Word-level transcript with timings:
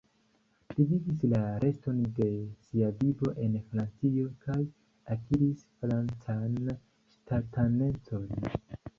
Li 0.75 0.83
vivis 0.91 1.25
la 1.31 1.39
reston 1.63 1.97
de 2.19 2.25
sia 2.69 2.87
vivo 3.01 3.33
en 3.47 3.57
Francio 3.73 4.31
kaj 4.45 4.55
akiris 5.17 5.61
francan 5.83 6.57
ŝtatanecon. 7.17 8.25